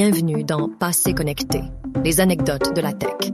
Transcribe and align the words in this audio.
Bienvenue 0.00 0.44
dans 0.44 0.68
Passé 0.68 1.12
connecté, 1.12 1.60
les 2.04 2.20
anecdotes 2.20 2.72
de 2.72 2.80
la 2.80 2.92
tech. 2.92 3.32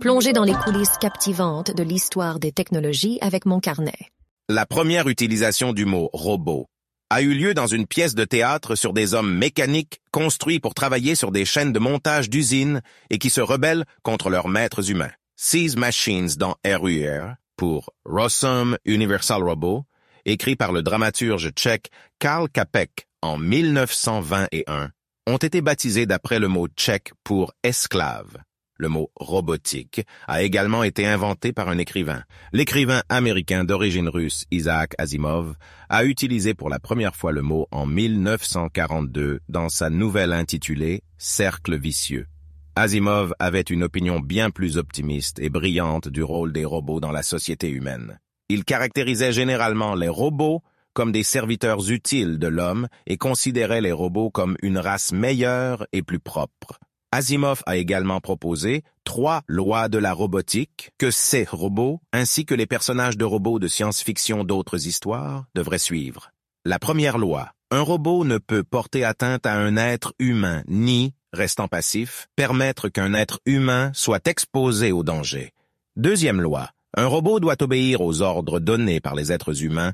Plongez 0.00 0.32
dans 0.32 0.42
les 0.42 0.54
coulisses 0.54 0.96
captivantes 0.98 1.70
de 1.70 1.82
l'histoire 1.82 2.38
des 2.38 2.50
technologies 2.50 3.18
avec 3.20 3.44
mon 3.44 3.60
carnet. 3.60 4.08
La 4.48 4.64
première 4.64 5.06
utilisation 5.08 5.74
du 5.74 5.84
mot 5.84 6.08
robot 6.14 6.64
a 7.10 7.20
eu 7.20 7.34
lieu 7.34 7.52
dans 7.52 7.66
une 7.66 7.86
pièce 7.86 8.14
de 8.14 8.24
théâtre 8.24 8.74
sur 8.74 8.94
des 8.94 9.12
hommes 9.12 9.36
mécaniques 9.36 10.00
construits 10.12 10.60
pour 10.60 10.72
travailler 10.72 11.14
sur 11.14 11.30
des 11.30 11.44
chaînes 11.44 11.74
de 11.74 11.78
montage 11.78 12.30
d'usines 12.30 12.80
et 13.10 13.18
qui 13.18 13.28
se 13.28 13.42
rebellent 13.42 13.84
contre 14.02 14.30
leurs 14.30 14.48
maîtres 14.48 14.90
humains. 14.90 15.12
Seize 15.36 15.76
Machines 15.76 16.30
dans 16.38 16.56
RUR 16.64 17.34
pour 17.58 17.90
Rossum 18.06 18.78
Universal 18.86 19.42
Robot, 19.42 19.84
écrit 20.24 20.56
par 20.56 20.72
le 20.72 20.82
dramaturge 20.82 21.50
tchèque 21.50 21.90
Karl 22.18 22.48
Kapek 22.48 23.08
en 23.20 23.36
1921, 23.36 24.90
ont 25.26 25.36
été 25.36 25.60
baptisés 25.60 26.06
d'après 26.06 26.38
le 26.38 26.48
mot 26.48 26.66
tchèque 26.68 27.12
pour 27.22 27.52
esclave. 27.62 28.38
Le 28.76 28.88
mot 28.88 29.12
robotique 29.14 30.04
a 30.26 30.42
également 30.42 30.82
été 30.82 31.06
inventé 31.06 31.52
par 31.52 31.68
un 31.68 31.78
écrivain. 31.78 32.24
L'écrivain 32.52 33.02
américain 33.08 33.62
d'origine 33.62 34.08
russe 34.08 34.44
Isaac 34.50 34.94
Asimov 34.98 35.54
a 35.88 36.04
utilisé 36.04 36.54
pour 36.54 36.68
la 36.68 36.80
première 36.80 37.14
fois 37.14 37.30
le 37.30 37.42
mot 37.42 37.68
en 37.70 37.86
1942 37.86 39.40
dans 39.48 39.68
sa 39.68 39.90
nouvelle 39.90 40.32
intitulée 40.32 41.02
Cercle 41.18 41.78
vicieux. 41.78 42.26
Asimov 42.74 43.34
avait 43.38 43.60
une 43.60 43.84
opinion 43.84 44.18
bien 44.18 44.50
plus 44.50 44.78
optimiste 44.78 45.38
et 45.38 45.50
brillante 45.50 46.08
du 46.08 46.24
rôle 46.24 46.52
des 46.52 46.64
robots 46.64 46.98
dans 46.98 47.12
la 47.12 47.22
société 47.22 47.68
humaine. 47.68 48.18
Il 48.48 48.64
caractérisait 48.64 49.32
généralement 49.32 49.94
les 49.94 50.08
robots 50.08 50.62
comme 50.94 51.12
des 51.12 51.22
serviteurs 51.22 51.90
utiles 51.90 52.38
de 52.38 52.48
l'homme 52.48 52.88
et 53.06 53.16
considérait 53.16 53.80
les 53.80 53.92
robots 53.92 54.30
comme 54.30 54.56
une 54.62 54.78
race 54.78 55.12
meilleure 55.12 55.86
et 55.92 56.02
plus 56.02 56.18
propre. 56.18 56.78
Asimov 57.14 57.62
a 57.66 57.76
également 57.76 58.20
proposé 58.20 58.84
trois 59.04 59.42
lois 59.46 59.90
de 59.90 59.98
la 59.98 60.14
robotique 60.14 60.92
que 60.96 61.10
ces 61.10 61.44
robots, 61.44 62.00
ainsi 62.12 62.46
que 62.46 62.54
les 62.54 62.66
personnages 62.66 63.18
de 63.18 63.24
robots 63.26 63.58
de 63.58 63.68
science-fiction 63.68 64.44
d'autres 64.44 64.86
histoires, 64.86 65.44
devraient 65.54 65.78
suivre. 65.78 66.30
La 66.64 66.78
première 66.78 67.18
loi, 67.18 67.50
un 67.70 67.82
robot 67.82 68.24
ne 68.24 68.38
peut 68.38 68.64
porter 68.64 69.04
atteinte 69.04 69.44
à 69.44 69.54
un 69.54 69.76
être 69.76 70.14
humain 70.18 70.62
ni, 70.68 71.14
restant 71.34 71.68
passif, 71.68 72.28
permettre 72.34 72.88
qu'un 72.88 73.12
être 73.12 73.40
humain 73.44 73.90
soit 73.94 74.26
exposé 74.26 74.90
au 74.90 75.02
danger. 75.02 75.52
Deuxième 75.96 76.40
loi, 76.40 76.70
un 76.96 77.06
robot 77.06 77.40
doit 77.40 77.62
obéir 77.62 78.00
aux 78.00 78.22
ordres 78.22 78.58
donnés 78.58 79.00
par 79.00 79.14
les 79.14 79.32
êtres 79.32 79.62
humains 79.62 79.92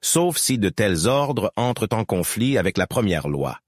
sauf 0.00 0.36
si 0.36 0.58
de 0.58 0.68
tels 0.68 1.06
ordres 1.06 1.52
entrent 1.56 1.88
en 1.92 2.04
conflit 2.04 2.58
avec 2.58 2.78
la 2.78 2.86
première 2.86 3.28
loi. 3.28 3.58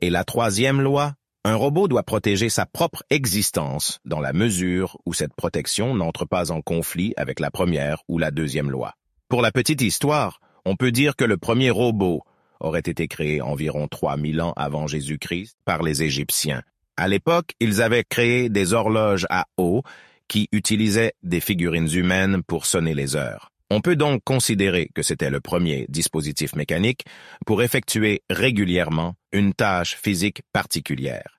Et 0.00 0.10
la 0.10 0.24
troisième 0.24 0.80
loi, 0.80 1.14
un 1.44 1.54
robot 1.54 1.88
doit 1.88 2.02
protéger 2.02 2.48
sa 2.48 2.66
propre 2.66 3.02
existence 3.10 4.00
dans 4.04 4.20
la 4.20 4.32
mesure 4.32 4.98
où 5.06 5.14
cette 5.14 5.34
protection 5.34 5.94
n'entre 5.94 6.24
pas 6.24 6.50
en 6.50 6.60
conflit 6.60 7.14
avec 7.16 7.40
la 7.40 7.50
première 7.50 8.02
ou 8.08 8.18
la 8.18 8.30
deuxième 8.30 8.70
loi. 8.70 8.94
Pour 9.28 9.42
la 9.42 9.52
petite 9.52 9.80
histoire, 9.80 10.40
on 10.64 10.76
peut 10.76 10.92
dire 10.92 11.16
que 11.16 11.24
le 11.24 11.36
premier 11.36 11.70
robot 11.70 12.22
aurait 12.60 12.80
été 12.80 13.08
créé 13.08 13.40
environ 13.40 13.88
3000 13.88 14.40
ans 14.40 14.52
avant 14.56 14.86
Jésus-Christ 14.86 15.56
par 15.64 15.82
les 15.82 16.02
Égyptiens. 16.02 16.62
À 16.96 17.08
l'époque, 17.08 17.54
ils 17.60 17.80
avaient 17.80 18.04
créé 18.04 18.48
des 18.48 18.72
horloges 18.72 19.26
à 19.30 19.46
eau 19.56 19.82
qui 20.26 20.48
utilisaient 20.52 21.14
des 21.22 21.40
figurines 21.40 21.90
humaines 21.92 22.42
pour 22.42 22.66
sonner 22.66 22.94
les 22.94 23.16
heures. 23.16 23.50
On 23.70 23.80
peut 23.82 23.96
donc 23.96 24.22
considérer 24.24 24.88
que 24.94 25.02
c'était 25.02 25.28
le 25.28 25.40
premier 25.40 25.84
dispositif 25.88 26.54
mécanique 26.56 27.04
pour 27.44 27.62
effectuer 27.62 28.22
régulièrement 28.30 29.14
une 29.32 29.52
tâche 29.52 29.94
physique 29.94 30.40
particulière. 30.52 31.37